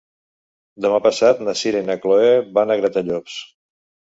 Demà 0.85 0.95
passat 1.07 1.45
na 1.49 1.55
Sira 1.61 1.83
i 1.83 1.87
na 1.91 1.99
Chloé 2.07 2.33
van 2.59 2.77
a 2.77 2.79
Gratallops. 2.81 3.37